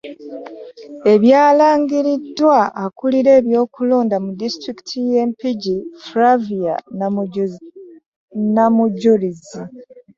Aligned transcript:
Ebyalangiriddwa 1.13 2.59
akulira 2.83 3.31
eby'okulonda 3.39 4.15
mu 4.25 4.31
disitulikiti 4.39 4.97
ye 5.11 5.21
Mpigi, 5.29 5.77
Flavia 6.05 6.75
Namujulizi 8.55 9.61